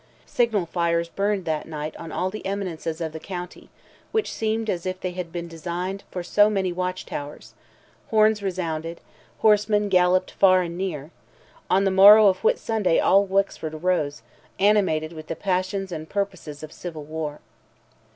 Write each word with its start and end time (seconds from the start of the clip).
Signal 0.25 0.65
fires 0.65 1.09
burned 1.09 1.45
that 1.45 1.67
night 1.67 1.95
on 1.97 2.11
all 2.11 2.31
the 2.31 2.43
eminences 2.43 3.01
of 3.01 3.11
the 3.13 3.19
county, 3.19 3.69
which 4.11 4.33
seemed 4.33 4.67
as 4.67 4.87
if 4.87 4.99
they 4.99 5.11
had 5.11 5.31
been 5.31 5.47
designed 5.47 6.03
for 6.09 6.23
so 6.23 6.49
many 6.49 6.73
watch 6.73 7.05
towers; 7.05 7.53
horns 8.09 8.41
resounded; 8.41 8.99
horsemen 9.41 9.89
galloped 9.89 10.31
far 10.31 10.63
and 10.63 10.75
near; 10.75 11.11
on 11.69 11.83
the 11.83 11.91
morrow 11.91 12.25
of 12.29 12.39
Whitsunday 12.41 12.99
all 12.99 13.25
Wexford 13.25 13.75
arose, 13.75 14.23
animated 14.57 15.13
with 15.13 15.27
the 15.27 15.35
passions 15.35 15.91
and 15.91 16.09
purposes 16.09 16.63
of 16.63 16.73
civil 16.73 17.03
war. 17.03 17.39